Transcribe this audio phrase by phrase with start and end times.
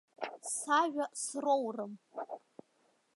[0.57, 1.93] Сажәа сроурым.